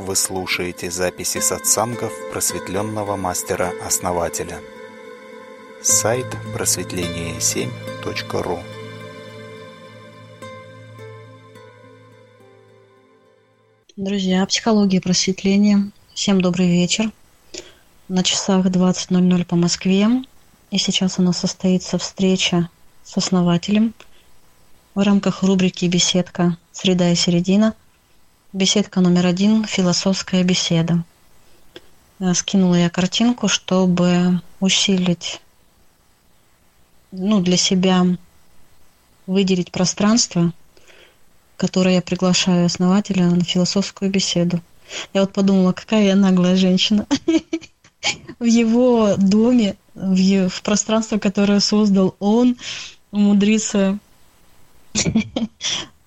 [0.00, 4.58] Вы слушаете записи сатсангов просветленного мастера-основателя.
[5.82, 6.24] Сайт
[6.54, 8.60] просветление7.ру
[13.96, 15.90] Друзья, психология просветления.
[16.14, 17.12] Всем добрый вечер.
[18.08, 20.08] На часах 20.00 по Москве.
[20.70, 22.70] И сейчас у нас состоится встреча
[23.04, 23.92] с основателем
[24.94, 26.56] в рамках рубрики «Беседка.
[26.72, 27.74] Среда и середина».
[28.52, 31.04] Беседка номер один– философская беседа.
[32.18, 35.40] Э, скинула я картинку, чтобы усилить,
[37.12, 38.04] ну, для себя
[39.28, 40.52] выделить пространство,
[41.56, 44.60] которое я приглашаю основателя на философскую беседу.
[45.14, 47.06] Я вот подумала, какая я наглая женщина.
[48.40, 52.56] В его доме, в пространство, которое создал он,
[53.12, 54.00] умудриться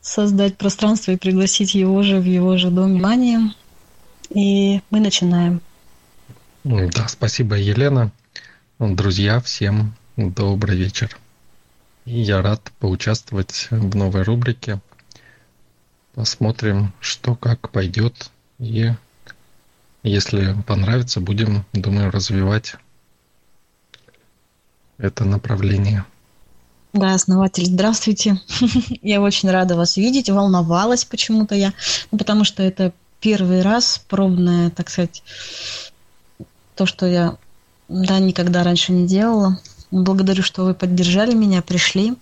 [0.03, 3.53] создать пространство и пригласить его же в его же дом внимание.
[4.29, 5.61] И мы начинаем.
[6.63, 8.11] Да, спасибо, Елена.
[8.77, 11.17] Друзья, всем добрый вечер.
[12.05, 14.81] Я рад поучаствовать в новой рубрике.
[16.13, 18.29] Посмотрим, что как пойдет.
[18.59, 18.91] И
[20.03, 22.75] если понравится, будем, думаю, развивать
[24.97, 26.05] это направление.
[26.93, 28.39] Да, основатель, здравствуйте.
[29.01, 30.29] я очень рада вас видеть.
[30.29, 31.73] Волновалась почему-то я,
[32.11, 35.23] ну, потому что это первый раз пробное, так сказать,
[36.75, 37.35] то, что я
[37.89, 39.59] да, никогда раньше не делала.
[39.89, 42.13] Благодарю, что вы поддержали меня, пришли.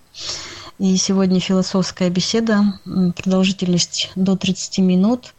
[0.79, 2.79] И сегодня философская беседа,
[3.17, 5.33] продолжительность до 30 минут.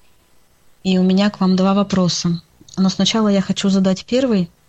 [0.85, 2.43] И у меня к вам два вопроса.
[2.77, 4.51] Но сначала я хочу задать первый–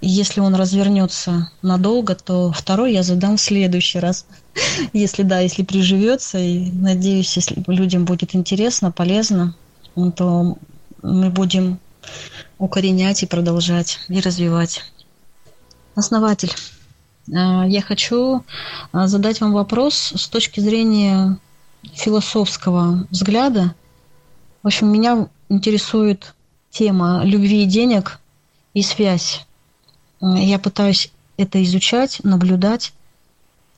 [0.00, 4.26] если он развернется надолго, то второй я задам в следующий раз.
[4.92, 9.54] Если да, если приживется, и надеюсь, если людям будет интересно, полезно,
[10.16, 10.58] то
[11.02, 11.78] мы будем
[12.58, 14.84] укоренять и продолжать, и развивать.
[15.94, 16.52] Основатель,
[17.34, 18.44] а, я хочу
[18.92, 21.38] а, задать вам вопрос с точки зрения
[21.94, 23.74] философского взгляда.
[24.62, 26.34] В общем, меня интересует
[26.70, 28.18] тема любви и денег–
[28.74, 29.46] и связь.
[30.20, 32.92] Я пытаюсь это изучать, наблюдать,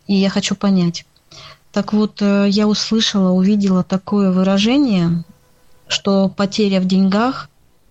[0.06, 1.06] и я хочу понять.
[1.72, 5.24] Так вот, э, я услышала, увидела такое выражение,
[5.88, 7.48] что потеря в деньгах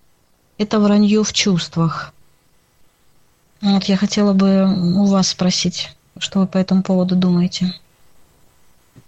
[0.58, 2.12] –это вранье в чувствах.
[3.60, 7.74] Вот я хотела бы у вас спросить, что вы по этому поводу думаете?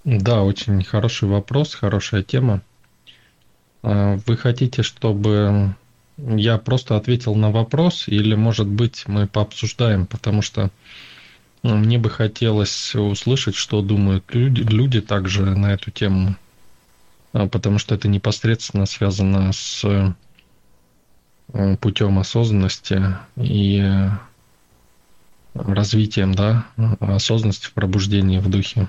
[0.04, 2.60] Да, очень хороший вопрос, хорошая тема.
[3.82, 5.74] А вы хотите, чтобы
[6.18, 10.70] я просто ответил на вопрос, или, может быть, мы пообсуждаем, потому что
[11.62, 16.36] ну, мне бы хотелось услышать, что думают люди, люди также на эту тему,
[17.32, 24.08] а, потому что это непосредственно связано с э, путем осознанности и
[25.54, 26.66] развитием да,
[27.00, 28.88] осознанности в пробуждении в духе.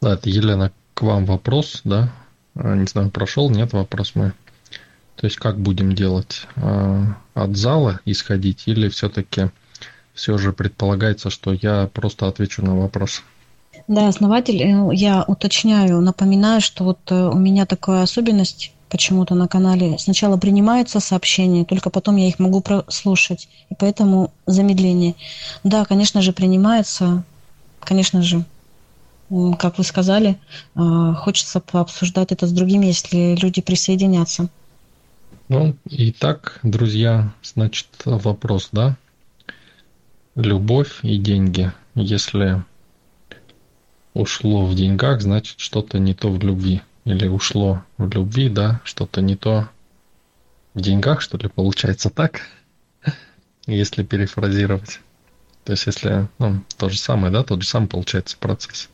[0.00, 2.12] Да, это Елена, к вам вопрос, да?
[2.54, 4.32] А, не знаю, прошел, нет вопрос мой.
[5.16, 6.46] То есть как будем делать?
[6.56, 9.50] А, от зала исходить или все-таки
[10.14, 13.22] все же предполагается, что я просто отвечу на вопрос?
[13.88, 19.48] Да, основатель, э, я уточняю, напоминаю, что вот э, у меня такая особенность почему-то на
[19.48, 19.98] канале.
[19.98, 23.48] Сначала принимаются сообщения, только потом я их могу прослушать.
[23.70, 25.14] И поэтому замедление.
[25.64, 27.24] Да, конечно же, принимается.
[27.80, 28.44] Конечно же,
[29.58, 30.38] как вы сказали,
[30.74, 34.50] хочется пообсуждать это с другими, если люди присоединятся.
[35.48, 38.96] Ну, итак, друзья, значит, вопрос, да?
[40.34, 41.72] Любовь и деньги.
[41.94, 42.62] Если
[44.14, 46.82] ушло в деньгах, значит, что-то не то в любви.
[47.04, 49.68] Или ушло в любви, да, что-то не то
[50.74, 52.42] в деньгах, что ли, получается так?
[53.66, 55.00] Если перефразировать.
[55.64, 58.88] То есть, если, ну, то же самое, да, тот же самый получается процесс.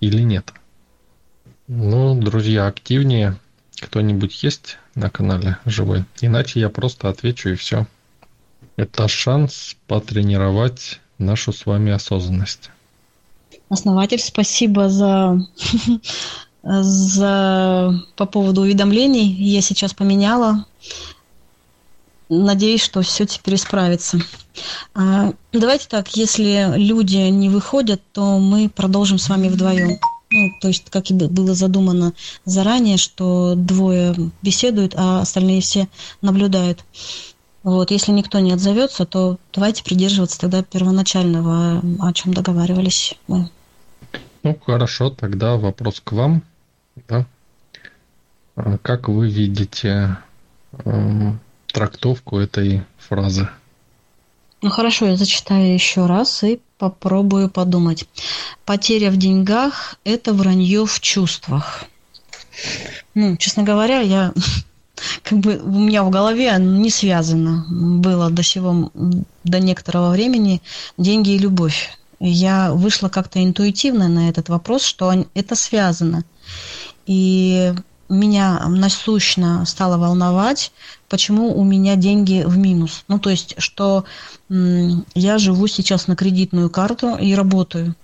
[0.00, 0.50] Или нет?
[1.68, 3.36] Ну, друзья, активнее
[3.80, 6.04] кто-нибудь есть на канале живой?
[6.20, 7.86] Иначе я просто отвечу и все.
[8.76, 12.70] Это шанс потренировать нашу с вами осознанность.
[13.68, 15.40] Основатель, спасибо за,
[16.62, 19.26] за по поводу уведомлений.
[19.26, 20.66] Я сейчас поменяла.
[22.28, 24.18] Надеюсь, что все теперь исправится.
[24.94, 29.98] А, давайте так, если люди не выходят, то мы продолжим с вами вдвоем.
[30.30, 32.12] Ну, то есть, как и было задумано
[32.44, 35.88] заранее, что двое беседуют, а остальные все
[36.20, 36.84] наблюдают.
[37.62, 43.50] Вот, если никто не отзовется, то давайте придерживаться тогда первоначального, о чем договаривались мы.
[44.42, 46.42] Ну, хорошо, тогда вопрос к вам.
[47.08, 47.26] Да?
[48.54, 50.16] А как вы видите
[50.72, 51.32] э,
[51.72, 53.48] трактовку этой фразы?
[54.62, 58.08] Ну хорошо, я зачитаю еще раз и попробую подумать.
[58.64, 61.84] Потеря в деньгах– это вранье в чувствах.
[63.14, 64.32] Ну, честно говоря, я
[65.22, 68.90] как бы у меня в голове не связано было до сего,
[69.44, 70.62] до некоторого времени
[70.96, 71.90] деньги и любовь.
[72.18, 76.24] Я вышла как-то интуитивно на этот вопрос, что это связано.
[77.04, 77.74] И
[78.08, 80.72] меня насущно стало волновать,
[81.08, 83.04] почему у меня деньги в минус.
[83.08, 84.04] Ну, то есть, что
[84.48, 87.94] я живу сейчас на кредитную карту и работаю.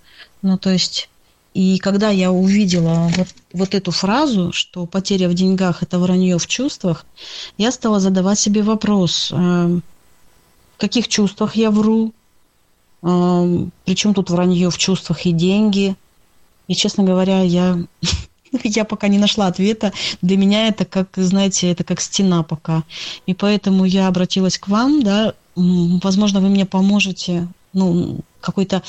[0.43, 1.09] Ну, то есть,
[1.55, 6.47] и когда я увидела вот, вот эту фразу, что потеря в деньгах– это вранье в
[6.47, 7.05] чувствах,
[7.59, 12.13] я стала задавать себе вопрос, э, в каких чувствах я вру,
[13.03, 15.95] э, причем тут вранье в чувствах и деньги.
[16.69, 17.79] И, честно говоря, я
[18.65, 19.93] Я пока не нашла ответа.
[20.21, 22.85] Для меня это как, знаете, это как стена пока.
[23.27, 28.83] И поэтому я обратилась к вам, да, возможно, вы мне поможете, ну, какое-то,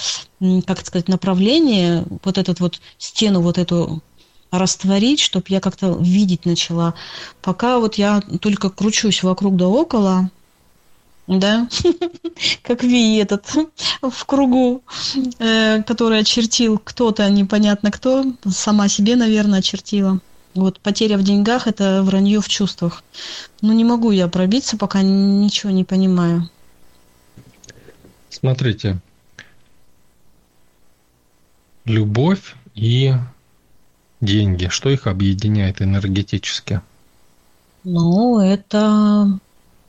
[0.65, 4.01] как сказать, направление, вот этот вот стену, вот эту
[4.51, 6.93] растворить, чтобы я как-то видеть начала.
[7.41, 10.29] Пока вот я только кручусь вокруг да около,
[11.27, 11.67] да,
[12.61, 13.45] как Ви этот
[14.01, 14.83] в кругу,
[15.39, 20.19] э, который очертил кто-то, непонятно кто, сама себе, наверное, очертила.
[20.53, 23.03] Вот потеря в деньгах– это вранье в чувствах.
[23.61, 26.49] Ну, не могу я пробиться, пока ничего не понимаю.
[28.29, 28.99] Смотрите,
[31.85, 33.13] любовь и
[34.21, 36.81] деньги, что их объединяет энергетически?
[37.83, 39.39] Ну, это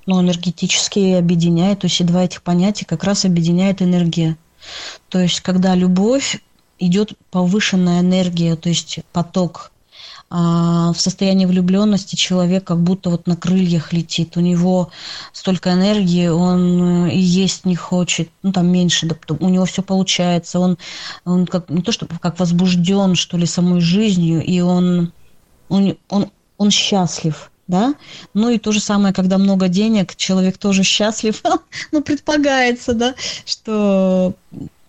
[0.07, 4.37] но энергетически объединяет, то есть два этих понятия как раз объединяет энергия.
[5.09, 6.43] То есть когда любовь
[6.79, 9.71] идет повышенная энергия, то есть поток,
[10.31, 14.91] а в состоянии влюбленности человек как будто вот на крыльях летит, у него
[15.33, 20.79] столько энергии, он и есть не хочет, ну там меньше, у него все получается, он,
[21.25, 25.13] он как, не то чтобы как возбужден, что ли, самой жизнью, и он,
[25.69, 27.95] он, он, он счастлив да.
[28.35, 31.43] Ну и то же самое, когда много денег, человек тоже счастлив,
[31.93, 33.15] ну, предполагается, да,
[33.45, 34.35] что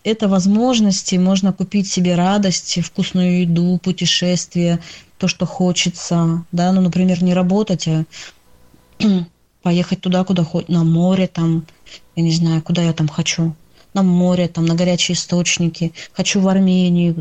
[0.03, 4.79] это возможности, можно купить себе радость, вкусную еду, путешествие,
[5.17, 8.05] то, что хочется, да, ну, например, не работать, а
[9.63, 11.65] поехать туда, куда хоть, на море, там,
[12.15, 13.55] я не знаю, куда я там хочу,
[13.95, 17.15] на море, там, на горячие источники, хочу в Армению,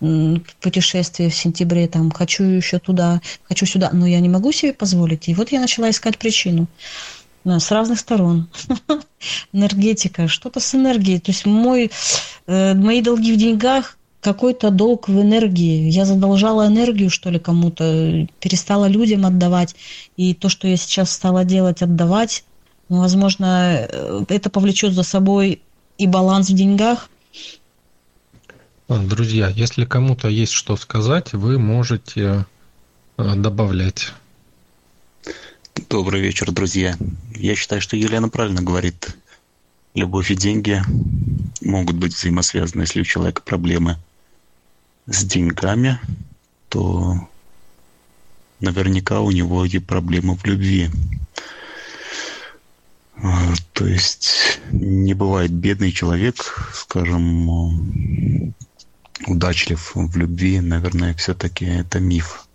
[0.00, 4.72] э, путешествие в сентябре, там, хочу еще туда, хочу сюда, но я не могу себе
[4.72, 5.28] позволить.
[5.28, 6.66] И вот я начала искать причину
[7.44, 8.48] с разных сторон.
[9.52, 11.20] Энергетика, что-то с энергией.
[11.20, 11.90] То есть мой,
[12.46, 15.90] э, мои долги в деньгах, какой-то долг в энергии.
[15.90, 19.76] Я задолжала энергию, что ли, кому-то, перестала людям отдавать.
[20.16, 22.44] И то, что я сейчас стала делать, отдавать,
[22.88, 25.60] возможно, э, это повлечет за собой
[25.98, 27.08] и баланс в деньгах.
[28.88, 32.46] Друзья, если кому-то есть что сказать, вы можете
[33.16, 34.12] э, добавлять.
[35.88, 36.96] Добрый вечер, друзья.
[37.34, 39.16] Я считаю, что Елена правильно говорит.
[39.94, 40.82] Любовь и деньги
[41.60, 42.82] могут быть взаимосвязаны.
[42.82, 43.96] Если у человека проблемы
[45.06, 45.98] с деньгами,
[46.68, 47.28] то
[48.60, 50.90] наверняка у него и проблемы в любви.
[53.22, 56.36] А, то есть не бывает бедный человек,
[56.72, 58.54] скажем,
[59.26, 62.46] удачлив в любви, наверное, все-таки это миф.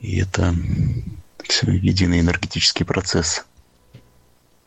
[0.00, 0.54] И это
[1.42, 3.44] все единый энергетический процесс.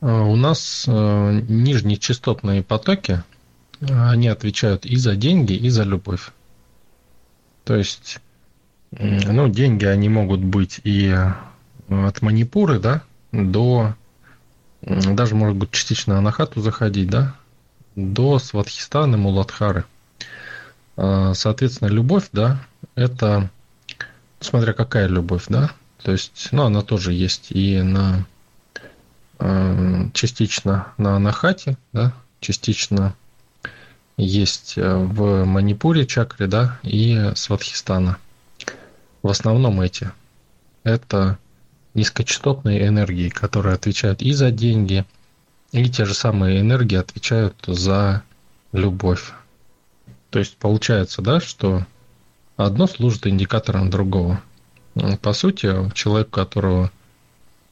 [0.01, 3.23] А, у нас э, нижние частотные потоки,
[3.79, 6.31] они отвечают и за деньги, и за любовь.
[7.63, 8.19] То есть,
[8.91, 11.13] ну, деньги, они могут быть и
[11.89, 13.95] от манипуры, да, до
[14.85, 17.35] даже, может быть, частично Анахату заходить, да,
[17.95, 19.85] до Сватхистана Муладхары.
[20.97, 23.49] А, соответственно, любовь, да, это,
[24.39, 25.71] смотря какая любовь, да,
[26.01, 28.25] то есть, ну, она тоже есть и на
[29.39, 33.15] а, частично на Анахате, да, частично
[34.17, 38.17] есть э, в Манипуре чакре, да, и Сватхистана.
[39.23, 40.11] В основном эти.
[40.83, 41.39] Это
[41.93, 45.05] низкочастотные энергии, которые отвечают и за деньги,
[45.71, 48.23] и те же самые энергии отвечают за
[48.71, 49.31] любовь.
[50.29, 51.85] То есть получается, да, что
[52.57, 54.41] одно служит индикатором другого.
[55.21, 56.91] По сути, человек, у которого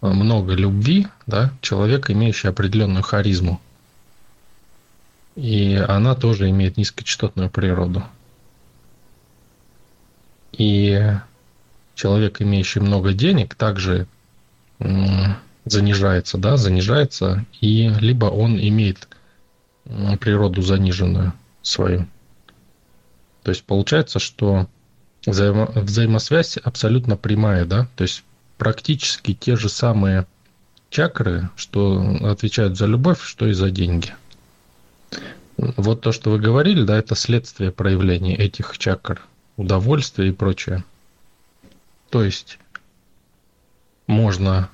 [0.01, 3.61] много любви, да, человек, имеющий определенную харизму.
[5.35, 8.03] И она тоже имеет низкочастотную природу.
[10.51, 10.99] И
[12.01, 14.07] человек, имеющий много денег, также
[15.65, 19.07] занижается, да, занижается, и либо он имеет
[20.19, 22.07] природу заниженную свою.
[23.43, 24.67] То есть получается, что
[25.27, 28.23] взаимо взаимосвязь абсолютно прямая, да, то есть
[28.57, 30.25] практически те же самые
[30.89, 34.13] чакры, что отвечают за любовь, что и за деньги.
[35.57, 39.21] Вот то, что вы говорили, да, это следствие проявления этих чакр,
[39.57, 40.83] удовольствия и прочее.
[42.11, 42.59] То есть
[44.05, 44.69] можно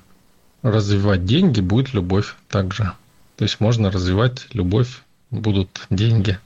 [0.62, 2.92] развивать деньги, будет любовь также.
[3.36, 6.38] То есть можно развивать любовь, будут деньги.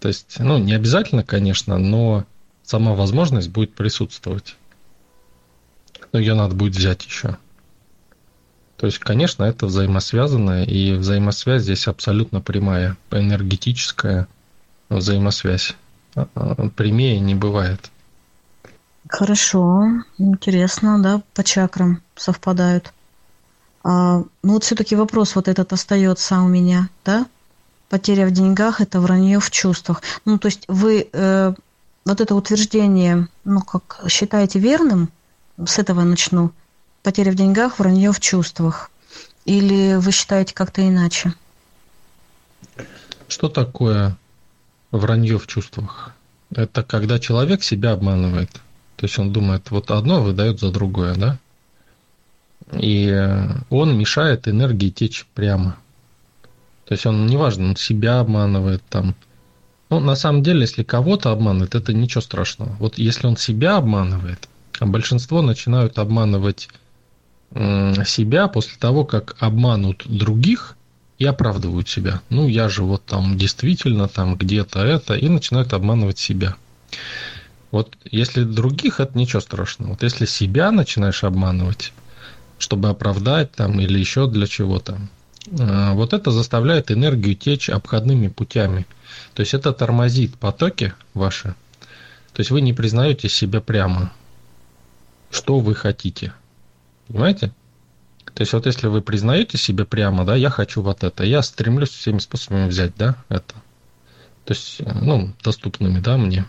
[0.00, 2.24] То есть, ну, не обязательно, конечно, но
[2.64, 4.56] сама возможность будет присутствовать.
[6.12, 7.38] Но ее надо будет взять еще.
[8.76, 14.26] То есть, конечно, это взаимосвязанное, и взаимосвязь здесь абсолютно прямая, энергетическая
[14.88, 15.76] взаимосвязь.
[16.16, 17.90] А, а, прямее не бывает.
[19.08, 22.92] Хорошо, интересно, да, по чакрам совпадают.
[23.84, 27.26] А, ну вот все-таки вопрос вот этот остается у меня, да?
[27.88, 30.02] Потеря в деньгах– это вранье в чувствах.
[30.24, 31.54] Ну, то есть вы э,
[32.04, 35.08] вот это утверждение, ну, как считаете верным,
[35.64, 36.50] с этого начну–
[37.06, 38.90] потеря в деньгах, вранье в чувствах?
[39.44, 41.34] Или вы считаете как-то иначе?
[43.28, 44.16] Что такое
[44.90, 46.12] вранье в чувствах?
[46.50, 48.50] Это когда человек себя обманывает.
[48.96, 51.38] То есть он думает, вот одно выдает за другое, да?
[52.72, 53.12] И
[53.70, 55.76] он мешает энергии течь прямо.
[56.86, 59.14] То есть он, неважно, он себя обманывает там.
[59.90, 62.74] Ну, на самом деле, если кого-то обманывает, это ничего страшного.
[62.78, 64.48] Вот если он себя обманывает,
[64.80, 66.68] а большинство начинают обманывать
[67.54, 70.76] себя после того, как обманут других
[71.18, 72.20] и оправдывают себя.
[72.28, 76.56] Ну, я же вот там действительно там где-то это, и начинают обманывать себя.
[77.70, 79.90] Вот если других, это ничего страшного.
[79.90, 81.92] Вот если себя начинаешь обманывать,
[82.58, 84.98] чтобы оправдать там или еще для чего-то,
[85.46, 88.86] э, вот это заставляет энергию течь обходными путями.
[89.34, 91.54] То есть это тормозит потоки ваши.
[92.32, 94.12] То есть вы не признаете себя прямо,
[95.30, 96.32] что вы хотите–
[97.08, 97.52] Понимаете?
[98.34, 101.90] То есть вот если вы признаете себе прямо, да, я хочу вот это, я стремлюсь
[101.90, 103.54] всеми способами взять, да, это.
[104.44, 106.44] То есть, ну, доступными, да, мне.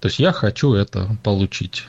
[0.00, 1.86] То есть я хочу это получить.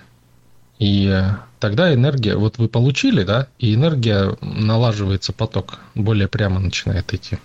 [0.80, 1.24] И
[1.60, 7.38] тогда энергия, вот вы получили, да, и энергия налаживается поток, более прямо начинает идти.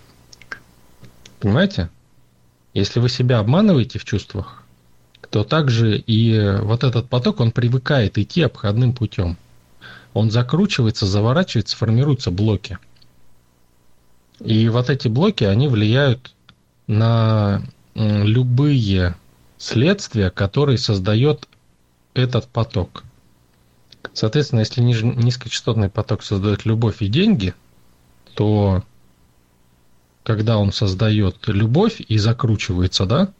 [1.40, 1.90] Понимаете?
[2.75, 4.62] Если вы себя обманываете в чувствах,
[5.30, 9.38] то также и вот этот поток, он привыкает идти обходным путем
[10.16, 12.78] он закручивается, заворачивается, формируются блоки.
[14.40, 16.35] И вот эти блоки, они влияют
[16.87, 17.62] на
[17.94, 19.14] любые
[19.58, 21.48] следствия, которые создает
[22.14, 23.04] этот поток.
[24.12, 27.54] Соответственно, если низкочастотный поток создает любовь и деньги,
[28.34, 28.84] то
[30.22, 33.32] когда он создает любовь и закручивается, да,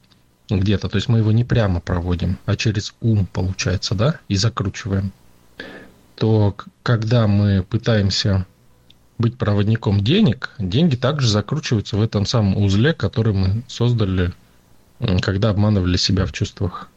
[0.49, 5.12] где-то, то есть мы его не прямо проводим, а через ум, получается, да, и закручиваем–
[6.16, 8.46] то когда мы пытаемся
[9.18, 14.32] быть проводником денег, деньги также закручиваются в этом самом узле, который мы создали,
[14.99, 16.88] когда обманывали себя в чувствах.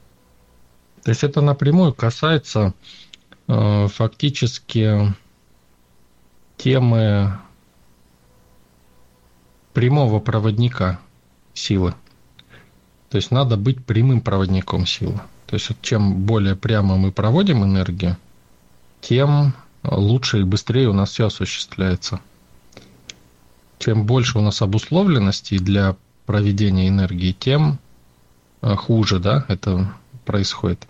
[1.04, 2.74] То есть это напрямую касается
[3.48, 5.14] э, фактически
[6.58, 7.40] темы
[9.74, 11.00] прямого проводника
[11.54, 11.94] силы.
[13.10, 15.20] То есть надо быть прямым проводником силы.
[15.48, 18.18] То есть чем более прямо мы проводим энергию,
[19.02, 19.54] тем
[19.84, 22.20] лучше и быстрее у нас все осуществляется.
[23.80, 27.80] Чем больше у нас обусловленности для проведения энергии, тем
[28.62, 29.94] хуже, да, это
[30.26, 30.86] происходит.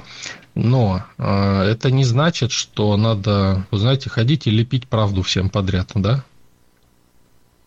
[0.55, 5.91] Но э, это не значит, что надо, вы знаете, ходить и лепить правду всем подряд,
[5.95, 6.25] да?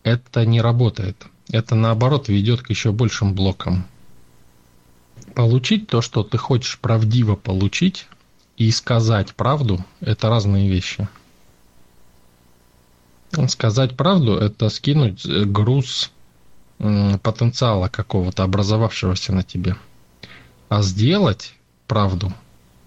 [0.03, 1.27] Это не работает.
[1.51, 3.87] Это наоборот ведет к еще большим блокам.
[5.35, 8.07] Получить то, что ты хочешь правдиво получить,
[8.59, 11.09] и сказать правду– это разные вещи.
[13.49, 16.11] Сказать правду– это скинуть э, груз
[17.23, 19.77] потенциала какого-то, образовавшегося на тебе.
[20.73, 21.53] А сделать
[21.87, 22.33] правду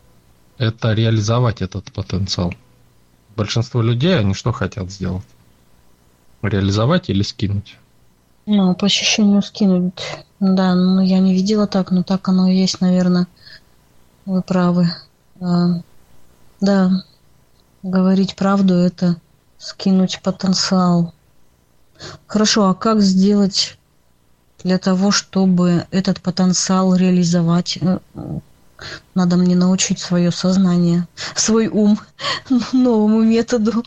[0.57, 2.51] –это реализовать этот потенциал.
[3.35, 5.27] Большинство людей, они что хотят сделать?
[6.41, 7.77] Реализовать или скинуть?
[8.47, 10.01] Ну, по ощущению скинуть.
[10.39, 13.27] Да, ну я не видела так, но так оно и есть, наверное.
[14.25, 14.89] Вы правы.
[15.39, 15.83] А,
[16.61, 17.03] да,
[17.83, 19.17] говорить правду– это
[19.59, 21.13] скинуть потенциал.
[22.25, 23.77] Хорошо, а как сделать
[24.65, 27.77] для того, чтобы этот потенциал реализовать?
[27.79, 27.99] Э,
[29.13, 31.99] надо мне научить свое сознание, свой ум
[32.73, 33.85] новому методу.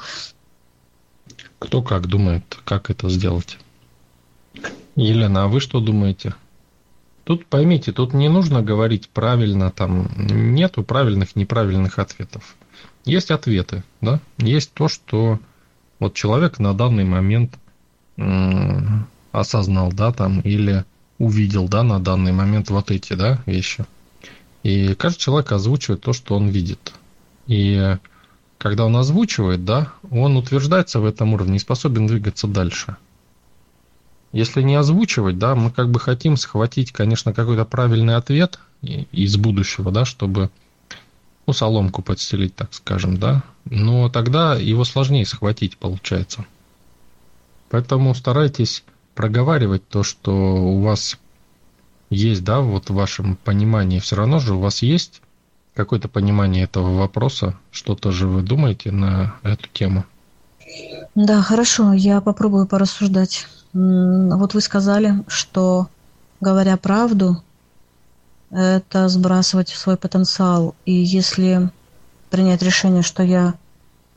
[1.58, 3.58] Кто как думает, как это сделать?
[4.94, 6.35] Елена, а вы что думаете?
[7.25, 12.54] Тут поймите, тут не нужно говорить правильно, там нету правильных, неправильных ответов.
[13.04, 14.20] Есть ответы, да?
[14.38, 15.40] Есть то, что
[15.99, 17.58] вот человек на данный момент
[19.32, 20.85] осознал, да, там, или
[21.18, 23.85] увидел, да, на данный момент вот эти, да, вещи.
[24.62, 26.92] И каждый человек озвучивает то, что он видит.
[27.47, 27.97] И
[28.58, 32.97] когда он озвучивает, да, он утверждается в этом уровне и способен двигаться дальше.
[34.32, 39.90] Если не озвучивать, да, мы как бы хотим схватить, конечно, какой-то правильный ответ из будущего,
[39.90, 40.50] да, чтобы
[41.47, 46.44] ну, соломку подстелить, так скажем, да, но тогда его сложнее схватить, получается.
[47.70, 48.85] Поэтому старайтесь
[49.19, 51.19] проговаривать то, что у вас
[52.09, 55.23] есть, да, вот в вашем понимании, все равно же у вас есть
[55.75, 60.05] какое-то понимание этого вопроса, что-то же вы думаете на эту тему.
[61.17, 63.49] Да, хорошо, я попробую порассуждать.
[63.73, 65.89] Вот вы сказали, что
[66.41, 67.43] говоря правду,
[68.53, 70.77] это сбрасывать свой потенциал.
[70.85, 71.71] И если
[72.31, 73.55] принять решение, что я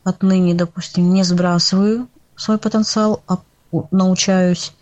[0.03, 3.39] отныне, допустим, не сбрасываю свой потенциал, а
[3.91, 4.73] научаюсь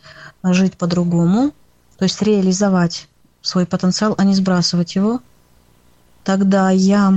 [0.44, 1.52] жить по-другому,
[1.98, 3.08] то есть реализовать
[3.42, 5.22] свой потенциал, а не сбрасывать его,
[6.24, 7.14] тогда я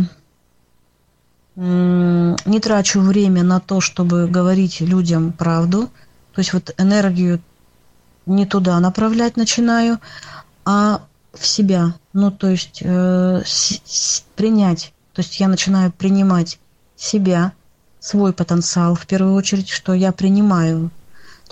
[1.54, 5.90] не трачу время на то, чтобы говорить людям правду,
[6.32, 7.40] то есть вот энергию
[8.24, 9.98] не туда направлять начинаю,
[10.64, 11.02] а
[11.34, 11.94] в себя.
[12.12, 14.92] Ну, то есть э, с, с, принять.
[15.12, 16.58] То есть я начинаю принимать
[16.96, 17.52] себя,
[18.00, 20.90] свой потенциал в первую очередь, что я принимаю.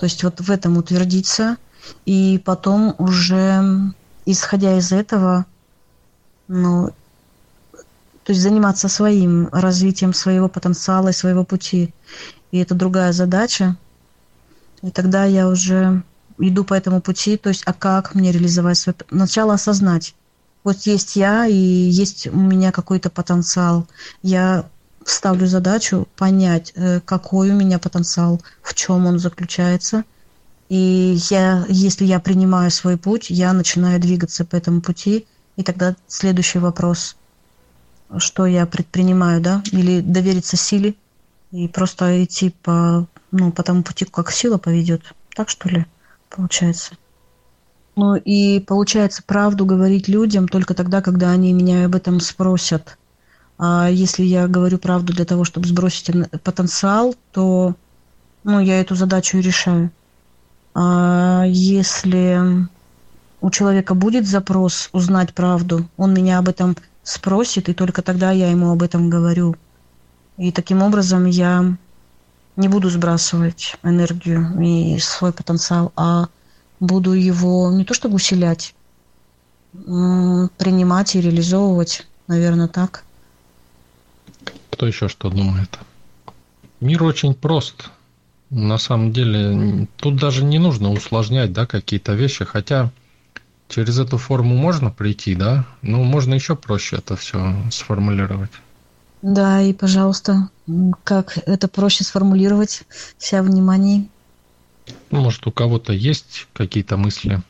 [0.01, 1.57] То есть вот в этом утвердиться,
[2.07, 3.93] и потом уже,
[4.25, 5.45] исходя из этого,
[6.47, 6.89] ну,
[8.23, 11.93] то есть заниматься своим развитием своего потенциала и своего пути.
[12.49, 13.77] И это другая задача.
[14.81, 16.01] И тогда я уже
[16.39, 18.95] иду по этому пути, то есть, а как мне реализовать свой...
[19.07, 20.15] Сначала осознать.
[20.63, 23.85] Вот есть я, и есть у меня какой-то потенциал.
[24.23, 24.67] Я
[25.05, 30.03] ставлю задачу понять, э, какой у меня потенциал, в чем он заключается.
[30.69, 35.25] И я, если я принимаю свой путь, я начинаю двигаться по этому пути.
[35.57, 37.17] И тогда следующий вопрос,
[38.17, 40.95] что я предпринимаю, да, или довериться силе
[41.51, 45.01] и просто идти по, ну, по тому пути, как сила поведет.
[45.35, 45.85] Так что ли?
[46.31, 46.93] получается.
[47.95, 52.97] Ну и получается правду говорить людям только тогда, когда они меня об этом спросят.
[53.63, 56.09] А если я говорю правду для того, чтобы сбросить
[56.41, 57.75] потенциал, то
[58.43, 59.91] ну, я эту задачу и решаю.
[60.73, 62.67] А если
[63.39, 68.49] у человека будет запрос узнать правду, он меня об этом спросит, и только тогда я
[68.49, 69.55] ему об этом говорю.
[70.37, 71.77] И таким образом я
[72.55, 76.29] не буду сбрасывать энергию и свой потенциал, а
[76.79, 78.73] буду его не то чтобы усилять,
[79.71, 83.03] принимать и реализовывать, наверное, так.
[84.71, 85.77] Кто еще что думает?
[86.79, 87.89] Мир очень прост.
[88.49, 92.91] На самом деле, тут даже не нужно усложнять да, какие-то вещи, хотя
[93.69, 98.51] через эту форму можно прийти, да, но можно еще проще это все сформулировать.
[99.21, 100.49] Да, и, пожалуйста,
[101.03, 102.83] как это проще сформулировать,
[103.17, 104.07] вся внимание.
[105.11, 107.41] Может, у кого-то есть какие-то мысли,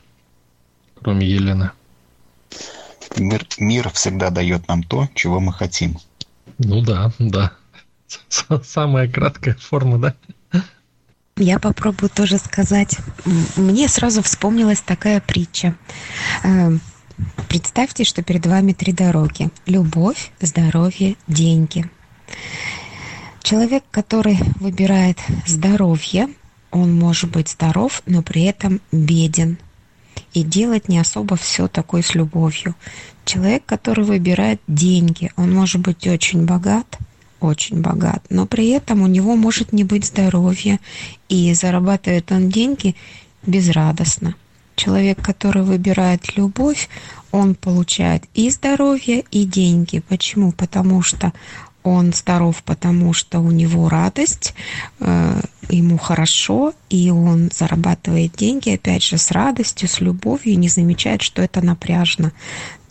[1.00, 1.70] кроме Елены?
[3.16, 5.98] Мир, мир всегда дает нам то, чего мы хотим.
[6.58, 7.52] Ну да, да.
[8.62, 10.14] Самая краткая форма, да?
[11.36, 12.98] Я попробую тоже сказать.
[13.56, 15.74] Мне сразу вспомнилась такая притча.
[17.48, 19.50] Представьте, что перед вами три дороги.
[19.66, 21.90] Любовь, здоровье, деньги.
[23.42, 26.28] Человек, который выбирает здоровье,
[26.70, 29.58] он может быть здоров, но при этом беден.
[30.34, 32.74] И делать не особо все такое с любовью.
[33.24, 36.98] Человек, который выбирает деньги, он может быть очень богат,
[37.40, 40.80] очень богат, но при этом у него может не быть здоровья,
[41.28, 42.96] и зарабатывает он деньги
[43.44, 44.34] безрадостно.
[44.74, 46.88] Человек, который выбирает любовь,
[47.30, 50.02] он получает и здоровье, и деньги.
[50.08, 50.52] Почему?
[50.52, 51.32] Потому что
[51.82, 54.54] он здоров, потому что у него радость,
[55.00, 60.68] э, ему хорошо, и он зарабатывает деньги, опять же, с радостью, с любовью, и не
[60.68, 62.32] замечает, что это напряжно.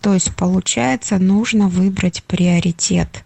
[0.02, 3.24] То есть, получается, нужно выбрать приоритет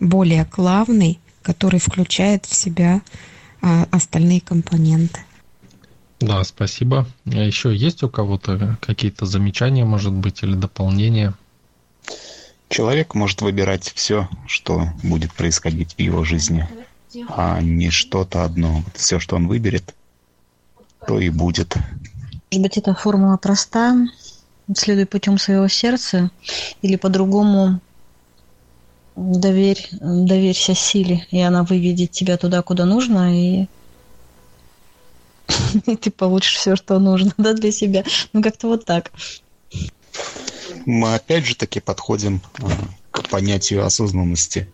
[0.00, 3.00] более главный, который включает в себя
[3.62, 5.20] э, остальные компоненты.
[6.20, 7.06] Да, спасибо.
[7.26, 11.34] А еще есть у кого-то какие-то замечания, может быть, или дополнения?
[12.74, 16.66] Человек может выбирать все, что будет происходить в его жизни,
[17.28, 18.82] а не что-то одно.
[18.84, 19.94] Вот все, что он выберет,
[21.06, 21.76] то и будет.
[22.50, 23.94] Может быть, эта формула проста,
[24.76, 26.32] следуй путем своего сердца,
[26.82, 27.78] или по-другому
[29.14, 33.66] доверь, доверься силе, и она выведет тебя туда, куда нужно, и
[35.86, 38.02] и ты получишь все, что нужно, да, для себя.
[38.32, 39.12] Ну, как-то вот так.
[40.86, 42.68] Мы опять же таки подходим а,
[43.10, 44.70] к понятию осознанности.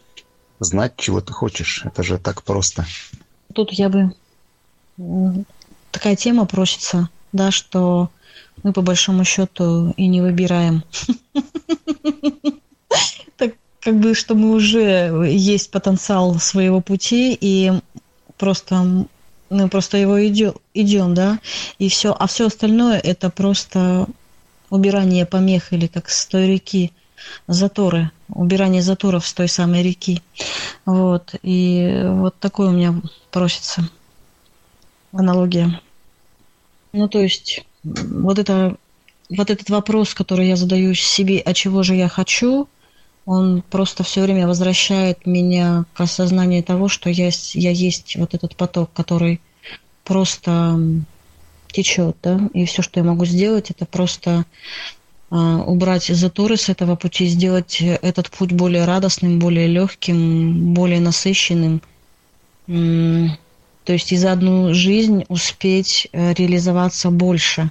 [0.59, 1.83] Знать, чего ты хочешь.
[1.85, 2.87] Это же так просто.
[3.55, 4.13] Тут я бы...
[5.91, 8.11] Такая тема просится, да, что
[8.63, 10.85] мы по большому счету и не выбираем.
[13.37, 17.73] Так как бы, что мы уже есть потенциал своего пути, и
[18.37, 19.07] просто
[19.49, 21.39] мы просто его идем, да,
[21.79, 24.07] и все, а все остальное это просто
[24.71, 26.93] убирание помех или как с той реки,
[27.47, 30.23] заторы, убирание заторов с той самой реки.
[30.87, 32.95] Вот, и вот такое у меня
[33.31, 33.89] просится
[35.13, 35.81] аналогия.
[36.93, 38.77] Ну, то есть, вот это
[39.29, 42.69] вот этот вопрос, который я задаю себе, а чего же я хочу,
[43.27, 48.57] он просто все время возвращает меня к осознанию того, что я, я есть вот этот
[48.57, 49.41] поток, который
[50.05, 50.81] просто
[51.73, 54.45] течет, да, и все, что я могу сделать, это просто
[55.31, 61.83] а, убрать заторы с этого пути, сделать этот путь более радостным, более легким, более насыщенным.
[62.67, 67.71] То есть и за одну жизнь успеть э, реализоваться больше.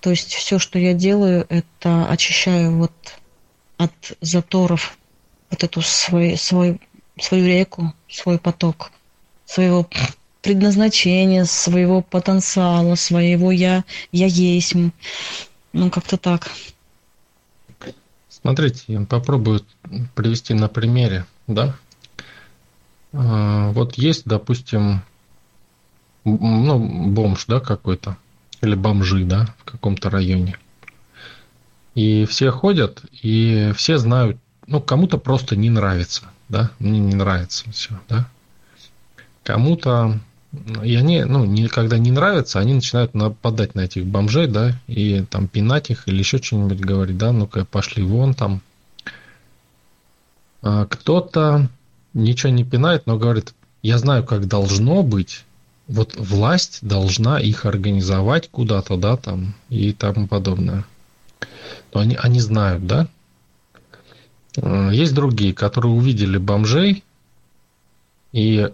[0.00, 2.92] То есть все, что я делаю, это очищаю вот
[3.76, 4.96] от заторов
[5.50, 6.80] вот эту свой, свой,
[7.20, 8.90] свою реку, свой поток,
[9.44, 9.86] своего
[10.42, 14.74] предназначения, своего потенциала, своего я, я есть.
[15.72, 16.50] Ну, как-то так.
[18.28, 19.64] Смотрите, я попробую
[20.14, 21.76] привести на примере, да?
[23.12, 25.02] А, вот есть, допустим,
[26.24, 28.16] ну, бомж, да, какой-то,
[28.60, 30.58] или бомжи, да, в каком-то районе.
[31.94, 37.70] И все ходят, и все знают, ну, кому-то просто не нравится, да, мне не нравится
[37.70, 38.28] все, да.
[39.44, 40.18] Кому-то
[40.82, 45.48] и они, ну, никогда не нравятся, они начинают нападать на этих бомжей, да, и там
[45.48, 48.60] пинать их или еще что-нибудь говорить, да, ну-ка пошли вон там.
[50.60, 51.68] А кто-то
[52.12, 55.44] ничего не пинает, но говорит, я знаю, как должно быть,
[55.88, 60.84] вот власть должна их организовать куда-то, да, там и тому подобное.
[61.94, 63.08] Но они, они знают, да.
[64.58, 67.02] А, есть другие, которые увидели бомжей,
[68.32, 68.70] и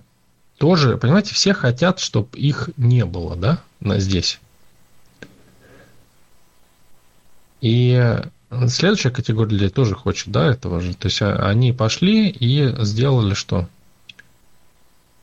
[0.59, 4.40] тоже, понимаете, все хотят, чтобы их не было, да, на здесь.
[7.61, 8.21] И
[8.66, 10.94] следующая категория людей тоже хочет, да, этого же.
[10.94, 13.68] То есть а, они пошли и сделали что?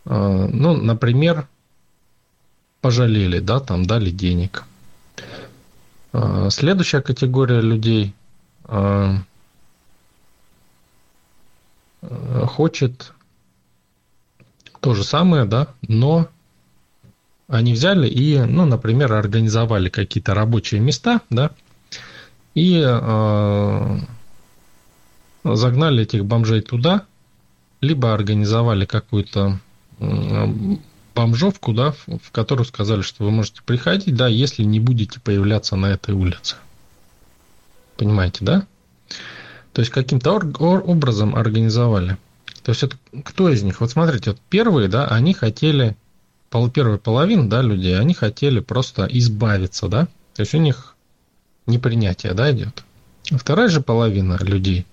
[0.06, 1.48] А, ну, например,
[2.82, 4.64] пожалели, да, там дали денег.
[6.14, 8.14] А, следующая категория людей
[12.48, 13.15] хочет
[14.86, 16.28] то же самое, да, но
[17.48, 21.50] они взяли и, ну, например, организовали какие-то рабочие места, да,
[22.54, 24.00] и э,
[25.44, 27.08] загнали этих бомжей туда,
[27.82, 29.60] либо организовали какую-то
[29.98, 30.48] э,
[31.16, 35.76] бомжовку, да, в, в которую сказали, что вы можете приходить, да, если не будете появляться
[35.76, 36.58] на этой улице.
[37.98, 38.68] Понимаете, да?
[39.74, 42.18] То есть каким-то образом организовали.
[42.66, 43.80] То есть это кто из них?
[43.80, 45.96] Вот смотрите, вот первые, да, они хотели,
[46.50, 50.96] пол, первая половина, да, людей, они хотели просто избавиться, да, то есть у них
[51.68, 52.84] непринятие, да, идет.
[53.26, 54.88] Вторая же половина людей,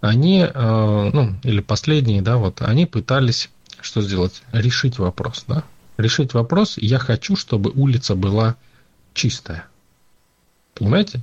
[0.00, 3.48] они, э, ну, или последние, да, вот, они пытались
[3.80, 4.42] что сделать?
[4.50, 5.62] Решить вопрос, да?
[5.98, 8.56] Решить вопрос, я хочу, чтобы улица была
[9.14, 9.68] чистая.
[10.78, 11.20] Понимаете?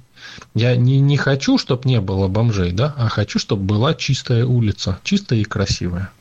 [0.54, 5.00] Я не, не хочу, чтобы не было бомжей, да, а хочу, чтобы была чистая улица,
[5.04, 6.12] чистая и красивая.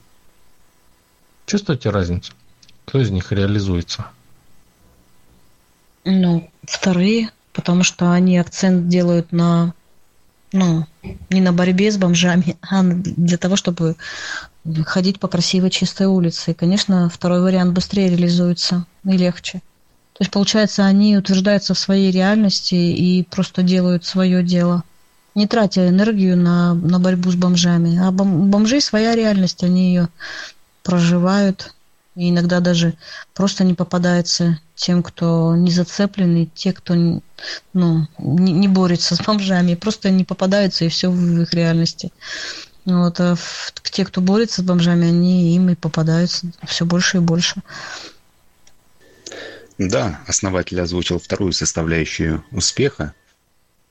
[1.47, 2.33] Чувствуете разницу?
[2.87, 4.07] Кто из них реализуется?
[6.05, 9.75] Ну, вторые, потому что они акцент делают на,
[10.53, 10.87] ну,
[11.29, 13.97] не на борьбе с бомжами, а для того, чтобы
[14.87, 16.53] ходить по красивой чистой улице.
[16.53, 19.61] И, конечно, второй вариант быстрее реализуется и легче.
[20.15, 24.85] То есть, получается, они утверждаются в своей реальности и просто делают свое дело,
[25.35, 27.99] не тратя энергию на, на борьбу с бомжами.
[27.99, 30.09] А бом, бомжей своя реальность, они ее
[30.85, 31.75] проживают
[32.15, 32.95] И иногда даже
[33.35, 36.95] просто не попадается тем, кто не зацеплен, и те, кто
[37.73, 42.13] ну, не, не борется с бомжами, просто не попадаются, и все в их реальности.
[42.85, 47.21] Вот, а в, те, кто борется с бомжами, они им и попадаются все больше и
[47.21, 47.63] больше.
[49.79, 53.15] Да, основатель озвучил вторую составляющую успеха.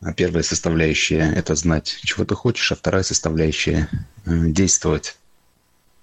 [0.02, 3.90] А первая составляющая– это знать, чего ты хочешь, а вторая составляющая–
[4.26, 5.18] действовать.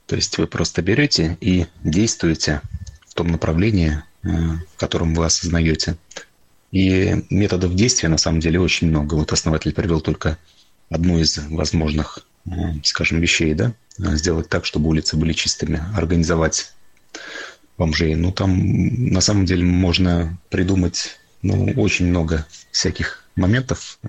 [0.06, 2.62] То есть вы просто берете и действуете
[3.06, 5.96] в том направлении, э, в котором вы осознаете.
[6.72, 9.14] И методов действия на самом деле очень много.
[9.14, 10.38] Вот основатель привел только
[10.88, 12.50] одну из возможных, э,
[12.82, 16.72] скажем, вещей, да, сделать так, чтобы улицы были чистыми, организовать
[17.80, 18.14] бомжей.
[18.14, 18.50] Ну, там
[19.10, 24.08] на самом деле можно придумать ну, очень много всяких моментов, э,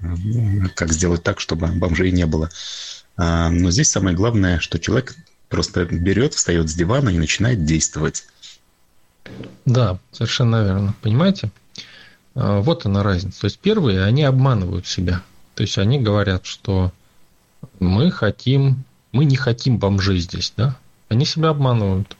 [0.75, 2.49] как сделать так, чтобы бомжей не было.
[3.15, 5.15] А, но здесь самое главное, что человек
[5.47, 8.25] просто берет, встает с дивана и начинает действовать.
[9.65, 10.93] Да, совершенно верно.
[11.01, 11.49] Понимаете?
[12.35, 13.39] А, вот она разница.
[13.39, 15.21] То есть первые, они обманывают себя.
[15.55, 16.91] То есть они говорят, что
[17.79, 20.77] мы хотим, мы не хотим бомжей здесь, да?
[21.07, 22.17] Они себя обманывают.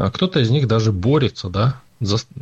[0.00, 1.78] А кто-то из них даже борется, да,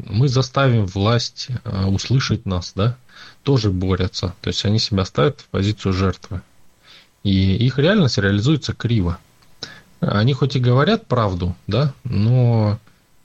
[0.07, 2.97] мы заставим власть а, услышать нас, да,
[3.43, 4.33] тоже борются.
[4.43, 6.41] То есть они себя ставят в позицию жертвы.
[7.25, 9.19] И их реальность реализуется криво.
[9.99, 12.79] Они хоть и говорят правду, да, но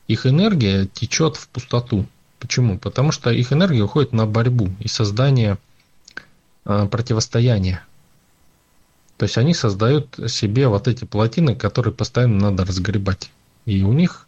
[0.08, 2.08] их энергия течет в пустоту.
[2.40, 2.80] Почему?
[2.80, 5.60] Потому что их энергия уходит на борьбу и создание
[6.66, 7.84] а, противостояния.
[9.18, 13.30] То есть они создают себе вот эти плотины, которые постоянно надо разгребать.
[13.66, 14.28] И у них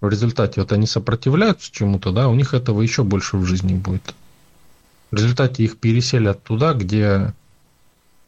[0.00, 4.14] в результате вот они сопротивляются чему-то, да, у них этого еще больше в жизни будет.
[5.10, 7.34] В результате их переселят туда, где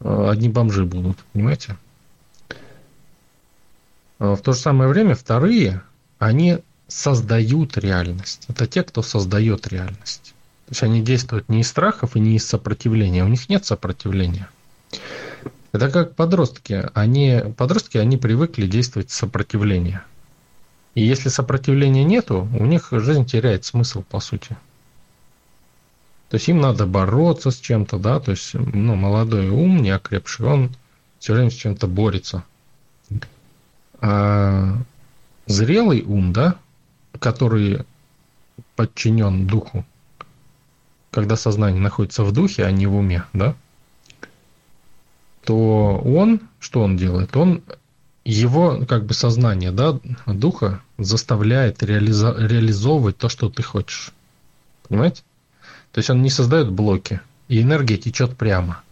[0.00, 1.76] э, одни бомжи будут, понимаете?
[4.18, 5.82] А в то же самое время вторые,
[6.18, 8.44] они создают реальность.
[8.48, 10.34] Это те, кто создает реальность.
[10.66, 13.24] То есть они действуют не из страхов и не из сопротивления.
[13.24, 14.48] У них нет сопротивления.
[15.72, 16.88] Это как подростки.
[16.94, 20.04] Они, подростки, они привыкли действовать с сопротивления.
[20.94, 24.56] И если сопротивления нету, у них жизнь теряет смысл, по сути.
[26.28, 30.46] То есть им надо бороться с чем-то, да, то есть, ну, молодой ум, не окрепший,
[30.46, 30.76] он
[31.18, 32.44] все время с чем-то борется.
[34.00, 34.76] А
[35.46, 36.56] зрелый ум, да,
[37.18, 37.84] который
[38.76, 39.84] подчинен духу,
[41.10, 43.54] когда сознание находится в духе, а не в уме, да,
[45.44, 47.36] то он, что он делает?
[47.36, 47.62] Он
[48.24, 54.12] его как бы сознание, да, духа заставляет реализо- реализовывать то, что ты хочешь.
[54.88, 55.22] Понимаете?
[55.92, 58.82] То есть он не создает блоки, и энергия течет прямо.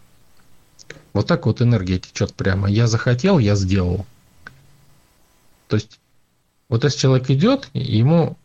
[1.13, 2.71] Вот так вот энергия течет прямо.
[2.71, 4.07] Я захотел, я сделал.
[5.69, 5.99] То есть,
[6.69, 8.37] вот если человек идет, ему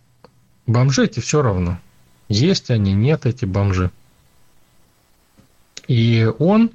[0.66, 1.80] бомжи эти все равно.
[2.30, 3.92] Есть они, нет эти бомжи.
[5.88, 6.72] И он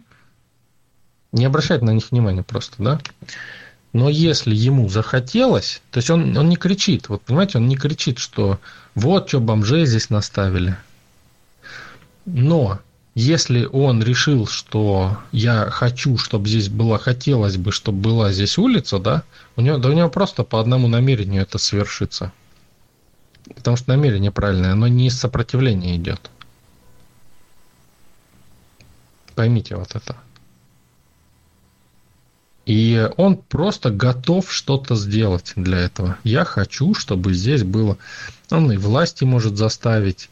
[1.33, 3.01] не обращает на них внимания просто, да?
[3.93, 8.19] Но если ему захотелось, то есть он, он не кричит, вот понимаете, он не кричит,
[8.19, 8.59] что
[8.95, 10.77] вот что бомжей здесь наставили.
[12.25, 12.81] Но
[13.15, 18.99] если он решил, что я хочу, чтобы здесь была, хотелось бы, чтобы была здесь улица,
[18.99, 19.25] да,
[19.57, 22.33] у него, да у него просто по одному намерению это совершится.
[23.55, 26.31] Потому что намерение правильное, оно не из сопротивления идет.
[29.35, 30.17] Поймите вот это.
[32.65, 36.17] И он просто готов что-то сделать для этого.
[36.23, 37.99] Я хочу, чтобы здесь было...
[38.51, 40.29] Он и власти может заставить,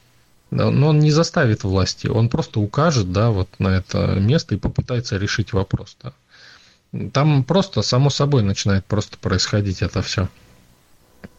[0.51, 5.17] но он не заставит власти, он просто укажет, да, вот на это место и попытается
[5.17, 6.13] решить вопрос, да.
[7.13, 10.29] Там просто само собой начинает просто происходить это все.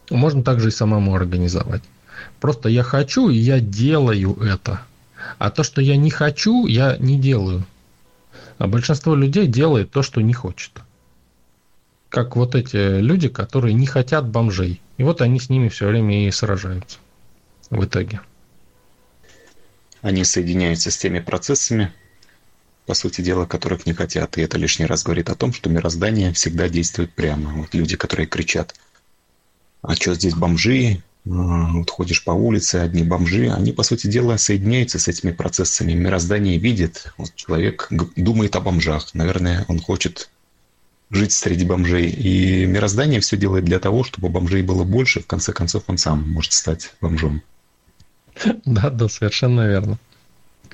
[0.10, 1.84] Можно также и самому организовать.
[2.40, 4.82] Просто я хочу, и я делаю это.
[5.40, 7.66] А то, что я не хочу, я не делаю.
[8.62, 10.84] А большинство людей делает то, что не хочет.
[12.10, 14.80] Как вот эти люди, которые не хотят бомжей.
[14.98, 17.00] И вот они с ними все время и сражаются
[17.72, 18.22] в итоге.
[20.04, 21.92] Они соединяются с теми процессами,
[22.86, 24.38] по сути дела, которых не хотят.
[24.38, 27.52] И это лишний раз говорит о том, что мироздание всегда действует прямо.
[27.54, 28.76] Вот люди, которые кричат,
[29.82, 34.98] а что здесь бомжи, вот ходишь по улице, одни бомжи, они, по сути дела, соединяются
[34.98, 35.94] с этими процессами.
[35.94, 39.14] Мироздание видит, вот человек думает о бомжах.
[39.14, 40.30] Наверное, он хочет
[41.12, 42.10] жить среди бомжей.
[42.10, 45.20] И мироздание все делает для того, чтобы бомжей было больше.
[45.20, 47.42] В конце концов, он сам может стать бомжом.
[48.66, 50.00] Да, да, совершенно верно.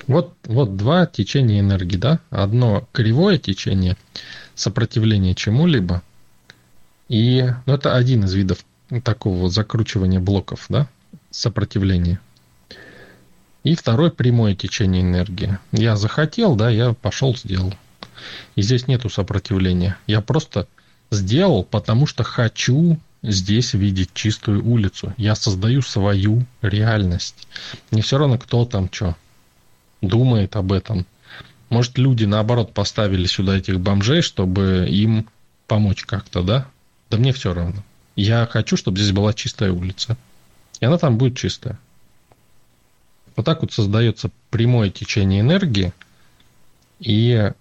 [0.06, 2.20] Вот, вот два течения энергии, да?
[2.30, 3.96] Одно кривое течение,
[4.54, 6.02] сопротивление чему-либо.
[7.08, 8.64] И ну, это один из видов
[9.02, 10.88] такого закручивания блоков, да,
[11.30, 12.20] сопротивления.
[13.64, 15.58] И второй прямое течение энергии.
[15.72, 17.74] Я захотел, да, я пошел, сделал.
[18.56, 19.96] И здесь нету сопротивления.
[20.06, 20.66] Я просто
[21.10, 25.12] сделал, потому что хочу здесь видеть чистую улицу.
[25.16, 27.48] Я создаю свою реальность.
[27.90, 29.16] Не все равно, кто там что
[30.00, 31.06] думает об этом.
[31.70, 35.28] Может, люди, наоборот, поставили сюда этих бомжей, чтобы им
[35.66, 36.66] помочь как-то, да?
[37.10, 37.82] Да мне все равно.
[38.18, 40.16] Я хочу, чтобы здесь была чистая улица.
[40.80, 41.78] И она там будет чистая.
[43.36, 45.92] Вот так вот создается прямое течение энергии.
[46.98, 47.52] И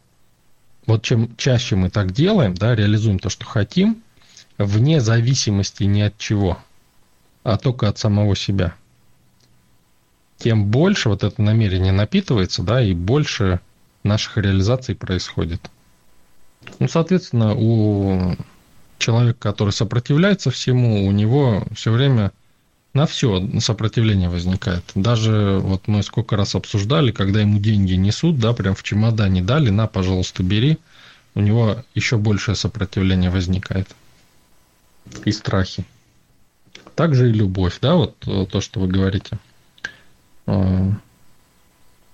[0.88, 4.02] вот чем чаще мы так делаем, да, реализуем то, что хотим,
[4.58, 6.58] вне зависимости ни от чего,
[7.44, 8.74] а только от самого себя,
[10.40, 13.60] тем больше вот это намерение напитывается, да, и больше
[14.02, 15.70] наших реализаций происходит.
[16.80, 18.36] Ну, соответственно, у
[18.98, 22.32] человека, который сопротивляется всему, у него все время
[22.94, 24.84] на все сопротивление возникает.
[24.96, 29.70] Даже вот мы сколько раз обсуждали, когда ему деньги несут, да, прям в чемодане дали,
[29.70, 30.80] на, пожалуйста, бери,
[31.36, 33.88] у него еще большее сопротивление возникает.
[35.26, 35.86] И страхи.
[36.96, 39.38] Также и любовь, да, вот э, то, что вы говорите.
[40.48, 40.92] А,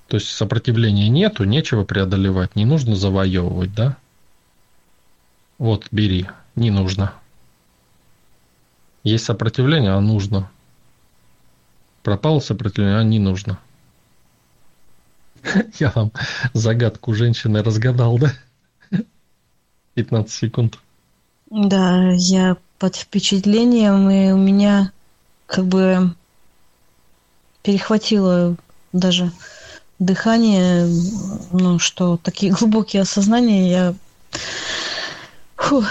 [0.08, 3.96] то есть сопротивления нету, нечего преодолевать, не нужно завоевывать, да?
[5.58, 7.14] Вот, бери, не нужно.
[9.04, 10.50] Есть сопротивление, а нужно.
[12.04, 13.60] Пропало сопротивление, а не нужно.
[15.80, 16.12] Я вам
[16.54, 18.34] загадку женщины разгадал, да?
[19.96, 20.80] 15 секунд.
[21.52, 24.92] Да, я под впечатлением, и у меня
[25.46, 26.16] как бы
[27.62, 28.56] перехватило
[28.92, 29.32] даже
[30.00, 30.88] дыхание,
[31.52, 33.96] ну, что такие глубокие осознания, я...
[35.58, 35.86] Фу,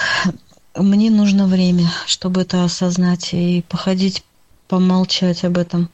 [0.74, 4.24] мне нужно время, чтобы это осознать и походить
[4.68, 5.90] помолчать об этом.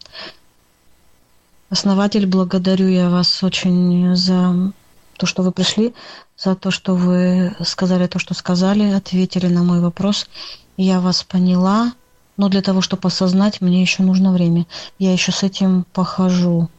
[1.71, 4.73] Основатель, благодарю я вас очень за
[5.17, 5.95] то, что вы пришли,
[6.37, 10.29] за то, что вы сказали то, что сказали, ответили на мой вопрос.
[10.77, 11.93] Я вас поняла,
[12.37, 14.67] но для того, чтобы осознать, мне еще нужно время.
[14.99, 16.71] Я еще с этим похожу.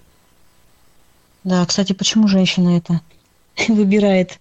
[1.43, 3.01] Да, кстати, почему женщина это
[3.67, 4.39] выбирает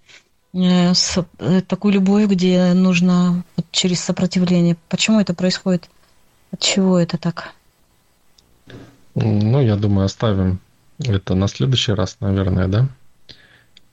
[0.53, 4.77] с, э, такую любовь, где нужно вот, через сопротивление?
[4.89, 5.89] Почему это происходит?
[6.51, 7.53] От чего это так?
[9.15, 10.61] Ну, я думаю, оставим
[10.99, 12.89] это на следующий раз, наверное, да?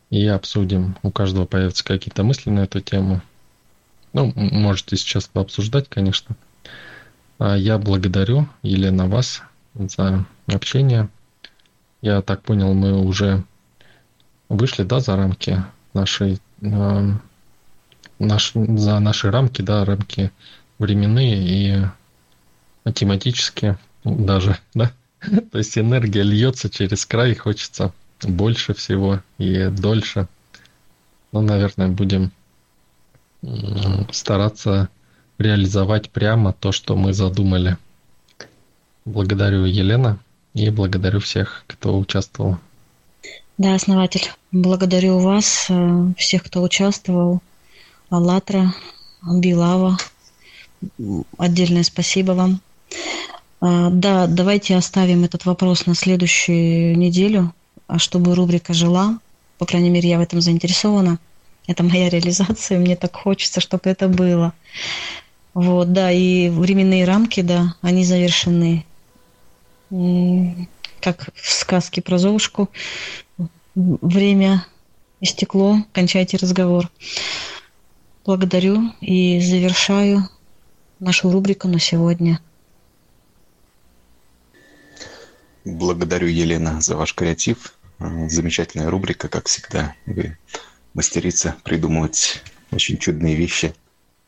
[0.09, 0.95] И обсудим.
[1.03, 3.21] У каждого появятся какие-то мысли на эту тему.
[4.13, 6.35] Ну, можете сейчас обсуждать, конечно.
[7.37, 9.41] А я благодарю, Елена, вас
[9.73, 11.09] за общение.
[12.01, 13.43] Я так понял, мы уже
[14.47, 15.63] вышли, да, за рамки
[15.95, 17.11] нашей, э,
[18.19, 20.31] наш, за наши рамки, да, рамки
[20.77, 21.89] временные
[22.85, 24.91] и тематические даже, да?
[25.51, 30.27] То есть энергия льется через край, хочется больше всего и дольше.
[31.31, 32.31] Ну, наверное, будем
[34.11, 34.89] стараться
[35.37, 37.77] реализовать прямо то, что мы задумали.
[39.03, 40.19] Благодарю Елена
[40.53, 42.57] и благодарю всех, кто участвовал.
[43.57, 47.41] Да, основатель, благодарю вас, э, всех, кто участвовал.
[48.09, 48.73] Аллатра,
[49.23, 49.97] Билава,
[51.37, 52.59] отдельное спасибо вам.
[53.61, 57.53] А, да, давайте оставим этот вопрос на следующую неделю,
[57.87, 59.19] а чтобы рубрика жила.
[59.57, 61.17] По крайней мере, я в этом заинтересована.
[61.65, 64.53] Это моя реализация, мне так хочется, чтобы это было.
[65.53, 68.85] Вот, да, и временные рамки, да, они завершены.
[70.99, 72.69] Как в сказке про Золушку.
[73.75, 74.65] Время
[75.19, 76.89] истекло, кончайте разговор.
[78.25, 80.29] Благодарю и завершаю
[80.99, 82.39] нашу рубрику на сегодня.
[85.65, 87.75] Благодарю, Елена, за ваш креатив.
[87.99, 89.93] Замечательная рубрика, как всегда.
[90.05, 90.37] Вы
[90.93, 93.73] мастерица придумывать очень чудные вещи.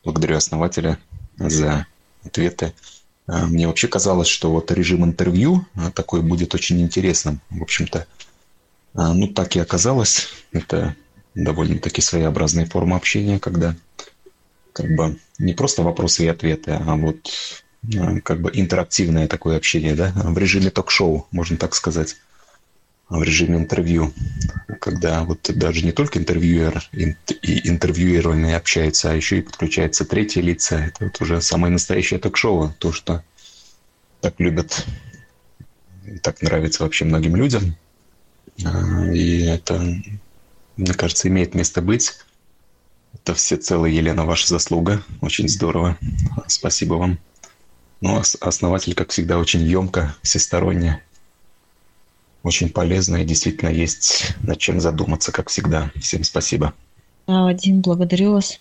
[0.04, 0.98] Благодарю основателя
[1.38, 1.86] за
[2.22, 2.74] ответы.
[3.26, 7.40] А, мне вообще казалось, что вот режим интервью а, такой будет очень интересным.
[7.50, 8.06] В общем-то,
[8.94, 10.28] ну так и оказалось.
[10.52, 10.96] Это
[11.34, 13.76] довольно-таки своеобразная форма общения, когда
[14.72, 17.28] как бы не просто вопросы и ответы, а вот
[17.94, 22.16] Э, как бы интерактивное такое общение, да, в режиме ток-шоу, можно так сказать,
[23.08, 24.12] в режиме интервью,
[24.80, 27.14] когда вот даже не только интервьюер и
[27.68, 30.76] интервьюированный общаются, а еще и подключаются третьи лица.
[30.76, 33.24] Это вот уже самое настоящее ток-шоу, то, что
[34.20, 34.84] так любят
[36.04, 37.76] и так нравится вообще многим людям.
[38.58, 39.78] И это,
[40.76, 42.12] мне кажется, имеет место быть.
[43.14, 45.02] Это все целая Елена, ваша заслуга.
[45.20, 45.96] Очень здорово.
[46.46, 47.18] Спасибо вам.
[48.00, 51.02] Ну, основатель, как всегда, очень емко, всесторонне,
[52.42, 55.90] очень полезно и действительно есть над чем задуматься, как всегда.
[56.00, 56.74] Всем спасибо.
[57.26, 58.60] Вадим, благодарю вас.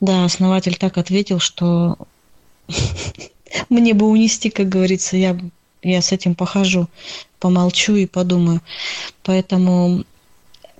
[0.00, 1.98] Да, основатель так ответил, что
[3.68, 5.38] мне бы унести, как говорится, я,
[5.84, 6.88] я с этим похожу,
[7.38, 8.60] помолчу и подумаю.
[9.22, 10.04] Поэтому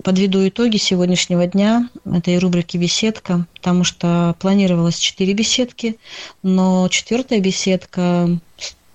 [0.03, 5.97] подведу итоги сегодняшнего дня этой рубрики «Беседка», потому что планировалось четыре беседки,
[6.43, 8.29] но четвертая беседка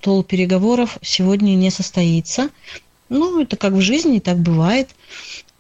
[0.01, 2.51] «Стол переговоров» сегодня не состоится.
[3.09, 4.91] Ну, это как в жизни, так бывает.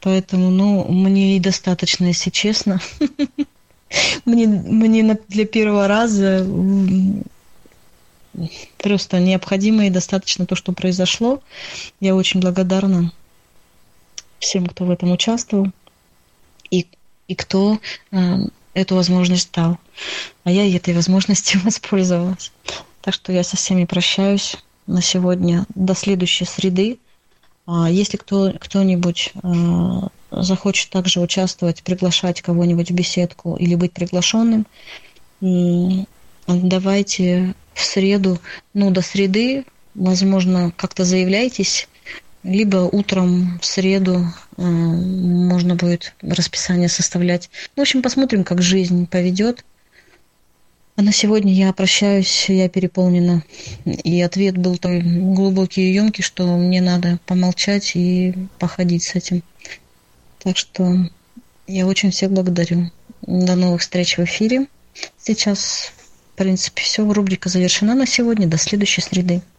[0.00, 2.80] Поэтому, ну, мне и достаточно, если честно.
[4.24, 6.46] Мне, мне для первого раза
[8.78, 11.42] просто необходимо и достаточно то, что произошло.
[12.00, 13.12] Я очень благодарна
[14.38, 15.68] всем, кто в этом участвовал
[16.70, 16.86] и,
[17.28, 17.78] и кто
[18.10, 18.16] э,
[18.74, 19.78] эту возможность дал.
[20.44, 22.52] А я этой возможностью воспользовалась.
[23.02, 24.56] Так что я со всеми прощаюсь
[24.86, 25.66] на сегодня.
[25.74, 26.98] До следующей среды.
[27.66, 30.00] А если кто, кто-нибудь э,
[30.30, 34.66] захочет также участвовать, приглашать кого-нибудь в беседку или быть приглашенным,
[36.56, 38.38] давайте в среду,
[38.74, 41.88] ну, до среды, возможно, как-то заявляйтесь,
[42.42, 44.26] либо утром в среду
[44.56, 47.50] э, можно будет расписание составлять.
[47.76, 49.64] В общем, посмотрим, как жизнь поведет.
[50.96, 53.42] А на сегодня я прощаюсь, я переполнена.
[53.84, 59.42] И ответ был такой глубокий и емкий, что мне надо помолчать и походить с этим.
[60.40, 61.08] Так что
[61.66, 62.90] я очень всех благодарю.
[63.22, 64.66] До новых встреч в эфире.
[65.18, 65.92] Сейчас,
[66.40, 67.04] принципе, все.
[67.12, 68.46] Рубрика завершена на сегодня.
[68.46, 69.42] До следующей среды.